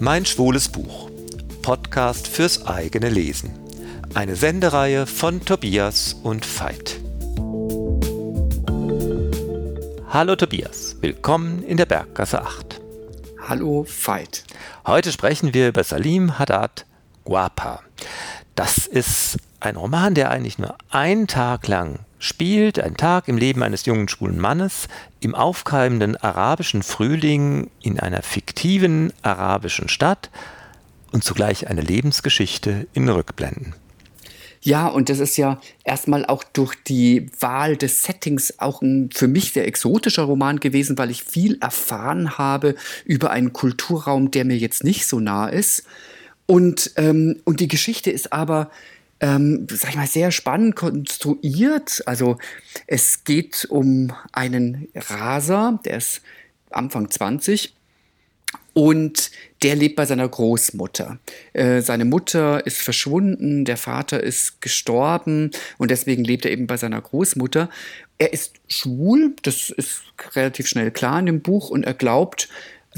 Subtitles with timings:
[0.00, 1.10] Mein schwules Buch.
[1.62, 3.50] Podcast fürs eigene Lesen.
[4.14, 7.00] Eine Sendereihe von Tobias und Veit.
[10.08, 12.80] Hallo Tobias, willkommen in der Berggasse 8.
[13.48, 14.44] Hallo Veit.
[14.86, 16.86] Heute sprechen wir über Salim Haddad
[17.24, 17.80] Guapa.
[18.54, 23.62] Das ist ein Roman, der eigentlich nur einen Tag lang spielt, ein Tag im Leben
[23.62, 24.88] eines jungen schwulen Mannes,
[25.20, 30.30] im aufkeimenden arabischen Frühling in einer fiktiven arabischen Stadt
[31.12, 33.74] und zugleich eine Lebensgeschichte in Rückblenden.
[34.60, 39.28] Ja, und das ist ja erstmal auch durch die Wahl des Settings auch ein für
[39.28, 42.74] mich sehr exotischer Roman gewesen, weil ich viel erfahren habe
[43.04, 45.84] über einen Kulturraum, der mir jetzt nicht so nah ist.
[46.46, 48.70] Und, ähm, und die Geschichte ist aber
[49.20, 52.02] ähm, sag ich mal, sehr spannend konstruiert.
[52.06, 52.38] Also
[52.86, 56.22] es geht um einen Raser, der ist
[56.70, 57.74] Anfang 20
[58.74, 59.30] und
[59.62, 61.18] der lebt bei seiner Großmutter.
[61.52, 66.76] Äh, seine Mutter ist verschwunden, der Vater ist gestorben und deswegen lebt er eben bei
[66.76, 67.68] seiner Großmutter.
[68.18, 70.02] Er ist schwul, das ist
[70.34, 72.48] relativ schnell klar in dem Buch und er glaubt,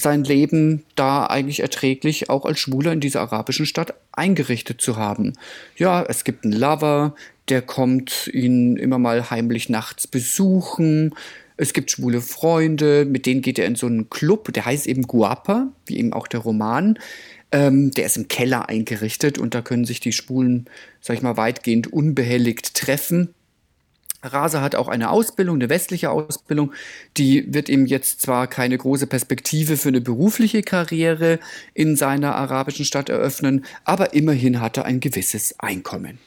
[0.00, 5.34] sein Leben da eigentlich erträglich auch als Schwuler in dieser arabischen Stadt eingerichtet zu haben.
[5.76, 7.14] Ja, es gibt einen Lover,
[7.48, 11.14] der kommt ihn immer mal heimlich nachts besuchen.
[11.56, 15.02] Es gibt schwule Freunde, mit denen geht er in so einen Club, der heißt eben
[15.02, 16.98] Guapa, wie eben auch der Roman.
[17.52, 20.66] Ähm, der ist im Keller eingerichtet und da können sich die Schwulen,
[21.00, 23.34] sag ich mal, weitgehend unbehelligt treffen.
[24.22, 26.72] Rasa hat auch eine Ausbildung, eine westliche Ausbildung.
[27.16, 31.38] Die wird ihm jetzt zwar keine große Perspektive für eine berufliche Karriere
[31.74, 36.18] in seiner arabischen Stadt eröffnen, aber immerhin hat er ein gewisses Einkommen.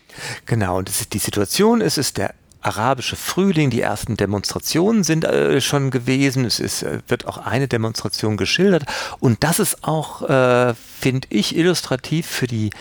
[0.45, 5.91] Genau, und die Situation ist, ist der arabische Frühling, die ersten Demonstrationen sind äh, schon
[5.91, 6.45] gewesen.
[6.45, 8.85] Es ist, äh, wird auch eine Demonstration geschildert.
[9.19, 12.71] Und das ist auch, äh, finde ich, illustrativ für die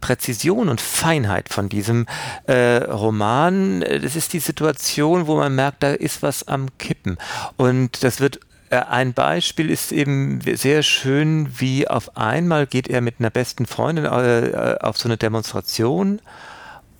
[0.00, 2.06] Präzision und Feinheit von diesem
[2.46, 3.80] äh, Roman.
[3.80, 7.18] Das ist die Situation, wo man merkt, da ist was am Kippen.
[7.56, 13.00] Und das wird äh, ein Beispiel ist eben sehr schön, wie auf einmal geht er
[13.00, 16.20] mit einer besten Freundin äh, auf so eine Demonstration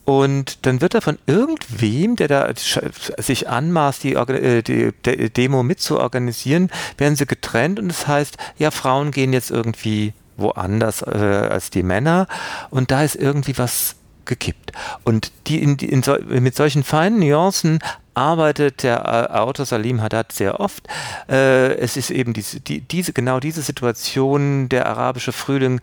[0.08, 4.90] und dann wird er von irgendwem, der da sich anmaßt, die, äh, die,
[5.28, 11.02] Demo mitzuorganisieren, werden sie getrennt und es das heißt, ja, Frauen gehen jetzt irgendwie woanders
[11.02, 12.26] äh, als die Männer
[12.70, 14.72] und da ist irgendwie was gekippt.
[15.04, 17.80] Und die, in, in so, mit solchen feinen Nuancen
[18.14, 20.86] arbeitet der äh, Autor Salim Haddad sehr oft.
[21.28, 25.80] Äh, es ist eben diese, die, diese, genau diese Situation, der arabische Frühling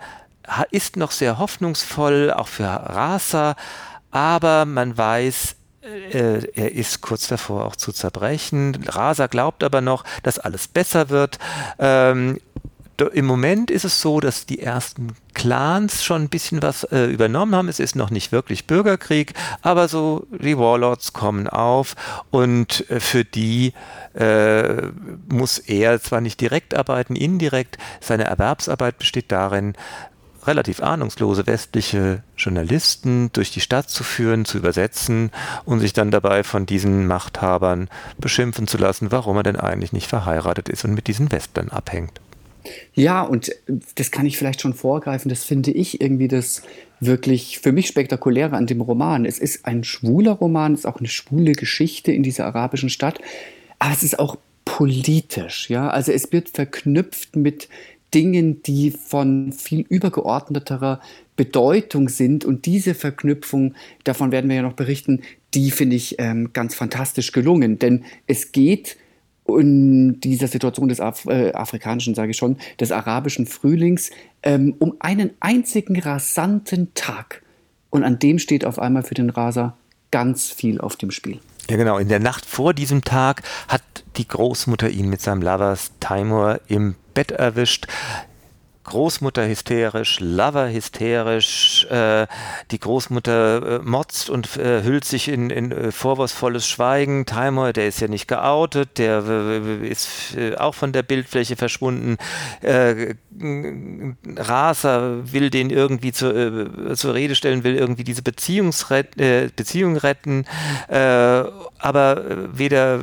[0.70, 3.56] ist noch sehr hoffnungsvoll, auch für Rasa,
[4.12, 8.78] aber man weiß, äh, er ist kurz davor auch zu zerbrechen.
[8.86, 11.40] Rasa glaubt aber noch, dass alles besser wird.
[11.80, 12.40] Ähm,
[13.02, 17.54] im Moment ist es so, dass die ersten Clans schon ein bisschen was äh, übernommen
[17.54, 17.68] haben.
[17.68, 21.96] Es ist noch nicht wirklich Bürgerkrieg, aber so die Warlords kommen auf
[22.32, 23.74] und äh, für die
[24.14, 24.88] äh,
[25.30, 27.78] muss er zwar nicht direkt arbeiten, indirekt.
[28.00, 29.74] Seine Erwerbsarbeit besteht darin,
[30.48, 35.32] relativ ahnungslose westliche Journalisten durch die Stadt zu führen, zu übersetzen
[35.66, 40.08] und sich dann dabei von diesen Machthabern beschimpfen zu lassen, warum er denn eigentlich nicht
[40.08, 42.22] verheiratet ist und mit diesen Westlern abhängt.
[42.94, 43.52] Ja, und
[43.96, 45.30] das kann ich vielleicht schon vorgreifen.
[45.30, 46.62] Das finde ich irgendwie das
[47.00, 49.26] wirklich für mich spektakuläre an dem Roman.
[49.26, 53.20] Es ist ein schwuler Roman, es ist auch eine schwule Geschichte in dieser arabischen Stadt,
[53.80, 55.70] aber es ist auch politisch.
[55.70, 57.70] Ja, also es wird verknüpft mit
[58.14, 61.02] Dingen, die von viel übergeordneterer
[61.36, 62.46] Bedeutung sind.
[62.46, 65.22] Und diese Verknüpfung, davon werden wir ja noch berichten,
[65.54, 67.78] die finde ich ähm, ganz fantastisch gelungen.
[67.78, 68.98] Denn es geht
[69.48, 74.10] in dieser Situation des Af äh, afrikanischen, sage ich schon, des arabischen Frühlings
[74.44, 77.44] ähm, um einen einzigen rasanten Tag.
[77.90, 79.78] Und an dem steht auf einmal für den Raser
[80.12, 81.40] ganz viel auf dem Spiel.
[81.70, 81.98] Ja, genau.
[81.98, 83.82] In der Nacht vor diesem Tag hat
[84.18, 87.88] die Großmutter ihn mit seinem Lovers Timur im Bett erwischt.
[88.86, 92.28] Großmutter hysterisch, Lover hysterisch, äh,
[92.72, 97.26] die Großmutter äh, motzt und äh, hüllt sich in, in äh, vorwurfsvolles Schweigen.
[97.26, 99.24] Timer, der ist ja nicht geoutet, der
[99.82, 102.18] ist äh, auch von der Bildfläche verschwunden.
[102.62, 103.16] Äh,
[104.38, 110.46] Raser will den irgendwie zu, zur Rede stellen, will irgendwie diese Beziehungsret Beziehung retten,
[110.88, 112.24] aber
[112.54, 113.02] weder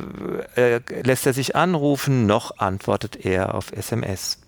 [1.03, 4.42] lässt er sich anrufen, noch antwortet er auf SMS.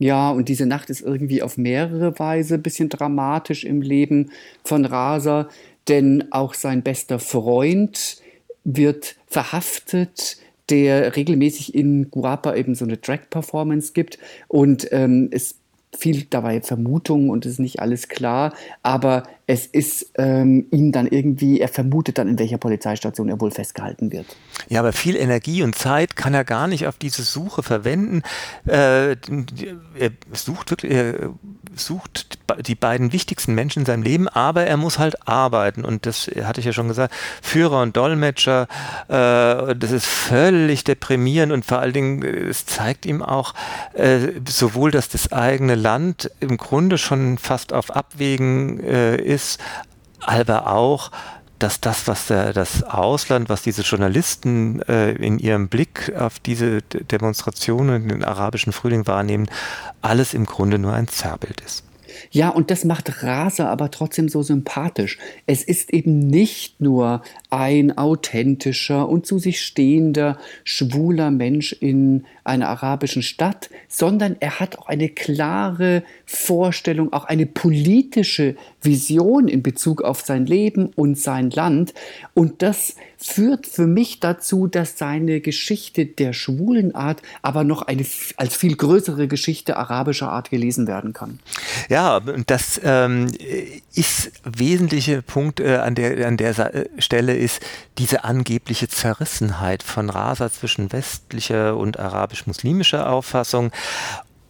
[0.00, 4.30] Ja, und diese Nacht ist irgendwie auf mehrere Weise ein bisschen dramatisch im Leben
[4.64, 5.50] von Rasa,
[5.88, 8.16] denn auch sein bester Freund
[8.64, 10.38] wird verhaftet,
[10.70, 14.18] der regelmäßig in Guapa eben so eine Drag-Performance gibt.
[14.48, 15.56] Und ähm, es
[15.94, 21.08] viel dabei Vermutungen und es ist nicht alles klar, aber es ist ähm, ihm dann
[21.08, 24.26] irgendwie, er vermutet dann, in welcher Polizeistation er wohl festgehalten wird.
[24.68, 28.22] Ja, aber viel Energie und Zeit kann er gar nicht auf diese Suche verwenden.
[28.68, 31.30] Äh, er sucht wirklich, er
[31.74, 36.30] sucht die beiden wichtigsten Menschen in seinem Leben, aber er muss halt arbeiten und das
[36.44, 37.12] hatte ich ja schon gesagt,
[37.42, 38.68] Führer und Dolmetscher,
[39.08, 43.54] äh, das ist völlig deprimierend und vor allen Dingen, es zeigt ihm auch
[43.94, 49.60] äh, sowohl, dass das eigene Land im Grunde schon fast auf Abwägen äh, ist,
[50.20, 51.10] aber auch,
[51.58, 56.82] dass das, was der, das Ausland, was diese Journalisten äh, in ihrem Blick auf diese
[56.82, 59.48] Demonstrationen den arabischen Frühling wahrnehmen,
[60.00, 61.84] alles im Grunde nur ein Zerrbild ist.
[62.30, 65.18] Ja, und das macht Rasa aber trotzdem so sympathisch.
[65.46, 72.68] Es ist eben nicht nur ein authentischer und zu sich stehender, schwuler Mensch in einer
[72.68, 80.02] arabischen Stadt, sondern er hat auch eine klare Vorstellung, auch eine politische Vision in Bezug
[80.02, 81.94] auf sein Leben und sein Land.
[82.34, 88.04] Und das führt für mich dazu, dass seine Geschichte der schwulen Art aber noch eine,
[88.36, 91.38] als viel größere Geschichte arabischer Art gelesen werden kann.
[91.88, 93.30] Ja, das ähm,
[93.94, 97.60] ist wesentliche Punkt äh, an der, an der äh, Stelle ist
[97.98, 103.70] diese angebliche Zerrissenheit von Rasa zwischen westlicher und arabisch-muslimischer Auffassung.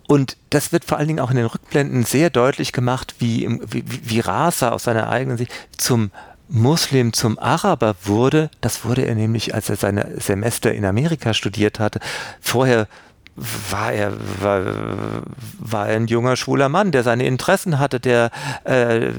[0.06, 3.84] Und das wird vor allen Dingen auch in den Rückblenden sehr deutlich gemacht, wie, wie,
[3.86, 6.10] wie Rasa aus seiner eigenen Sicht zum
[6.50, 11.78] Muslim zum Araber wurde, das wurde er nämlich, als er seine Semester in Amerika studiert
[11.78, 12.00] hatte.
[12.40, 12.88] Vorher
[13.70, 14.62] war er, war,
[15.58, 18.30] war er ein junger schwuler Mann, der seine Interessen hatte, der
[18.64, 19.10] äh,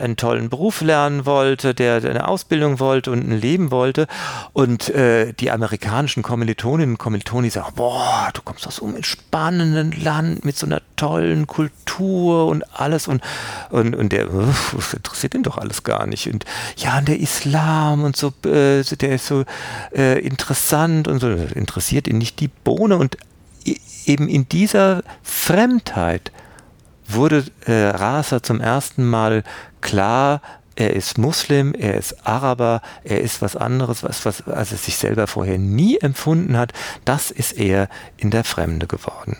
[0.00, 4.06] einen tollen Beruf lernen wollte, der eine Ausbildung wollte und ein Leben wollte.
[4.52, 9.92] Und äh, die amerikanischen Kommilitoninnen und Kommilitonen sagen, boah, du kommst aus so einem spannenden
[10.02, 13.08] Land mit so einer tollen Kultur und alles.
[13.08, 13.22] Und,
[13.70, 16.26] und, und der, das interessiert ihn doch alles gar nicht.
[16.26, 16.44] Und
[16.76, 19.44] ja, und der Islam und so, äh, der ist so
[19.94, 22.96] äh, interessant und so, interessiert ihn nicht die Bohne.
[22.96, 23.16] Und
[24.06, 26.32] eben in dieser Fremdheit
[27.06, 29.42] wurde äh, Rasa zum ersten Mal
[29.80, 30.42] klar,
[30.76, 34.96] er ist Muslim, er ist Araber, er ist was anderes, was, was als er sich
[34.96, 36.72] selber vorher nie empfunden hat.
[37.04, 39.36] Das ist er in der Fremde geworden.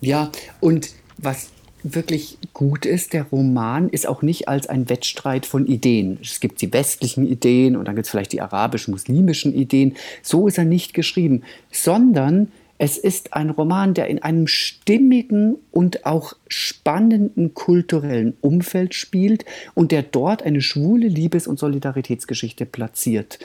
[0.00, 1.48] Ja, und was
[1.82, 6.18] wirklich gut ist, der Roman ist auch nicht als ein Wettstreit von Ideen.
[6.22, 9.96] Es gibt die westlichen Ideen und dann gibt es vielleicht die arabisch-muslimischen Ideen.
[10.22, 16.06] So ist er nicht geschrieben, sondern es ist ein Roman, der in einem stimmigen und
[16.06, 19.44] auch spannenden kulturellen Umfeld spielt
[19.74, 23.40] und der dort eine schwule Liebes- und Solidaritätsgeschichte platziert.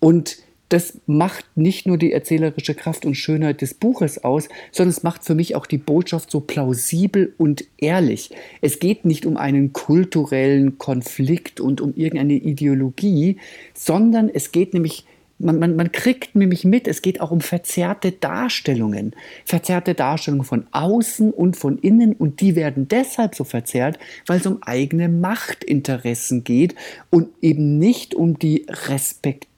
[0.00, 0.36] Und
[0.68, 5.24] das macht nicht nur die erzählerische Kraft und Schönheit des Buches aus, sondern es macht
[5.24, 8.30] für mich auch die Botschaft so plausibel und ehrlich.
[8.60, 13.38] Es geht nicht um einen kulturellen Konflikt und um irgendeine Ideologie,
[13.74, 15.04] sondern es geht nämlich
[15.44, 19.14] man, man, man kriegt nämlich mit, es geht auch um verzerrte Darstellungen.
[19.44, 24.46] Verzerrte Darstellungen von außen und von innen und die werden deshalb so verzerrt, weil es
[24.46, 26.74] um eigene Machtinteressen geht
[27.10, 29.53] und eben nicht um die Respektierung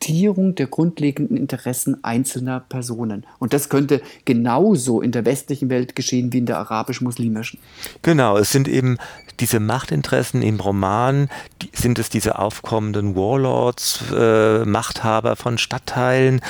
[0.55, 3.26] der grundlegenden Interessen einzelner Personen.
[3.38, 7.58] Und das könnte genauso in der westlichen Welt geschehen wie in der arabisch-muslimischen.
[8.03, 8.98] Genau, es sind eben
[9.41, 11.29] diese Machtinteressen im Roman,
[11.63, 16.41] die, sind es diese aufkommenden Warlords, äh, Machthaber von Stadtteilen,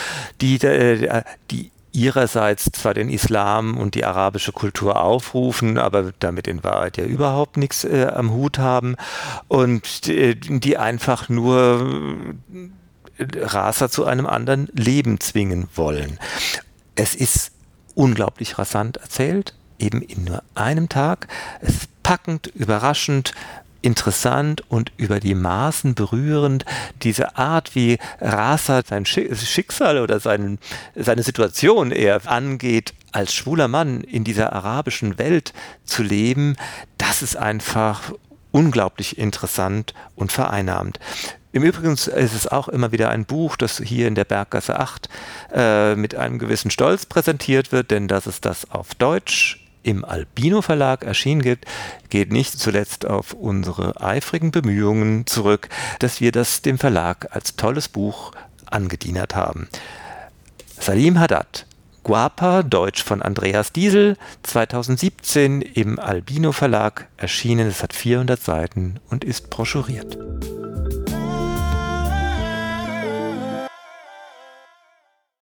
[0.40, 6.62] die, äh, die ihrerseits zwar den Islam und die arabische Kultur aufrufen, aber damit in
[6.62, 8.96] Wahrheit ja überhaupt nichts äh, am Hut haben
[9.48, 12.34] und die, die einfach nur
[13.18, 16.18] Rasa zu einem anderen Leben zwingen wollen.
[16.94, 17.52] Es ist
[17.94, 21.28] unglaublich rasant erzählt, eben in nur einem Tag.
[21.60, 23.32] Es ist packend, überraschend,
[23.82, 26.64] interessant und über die Maßen berührend.
[27.02, 30.58] Diese Art, wie Rasa sein Schicksal oder sein,
[30.94, 35.54] seine Situation eher angeht, als schwuler Mann in dieser arabischen Welt
[35.84, 36.56] zu leben,
[36.98, 38.12] das ist einfach
[38.52, 40.98] unglaublich interessant und vereinnahmt.
[41.52, 45.08] Im Übrigen ist es auch immer wieder ein Buch, das hier in der Berggasse 8
[45.54, 50.62] äh, mit einem gewissen Stolz präsentiert wird, denn dass es das auf Deutsch im Albino
[50.62, 51.64] Verlag erschienen gibt,
[52.10, 55.68] geht nicht zuletzt auf unsere eifrigen Bemühungen zurück,
[56.00, 58.32] dass wir das dem Verlag als tolles Buch
[58.66, 59.68] angedienert haben.
[60.78, 61.66] Salim Haddad,
[62.06, 67.66] Guapa, Deutsch von Andreas Diesel, 2017 im Albino Verlag erschienen.
[67.66, 70.16] Es hat 400 Seiten und ist broschuriert.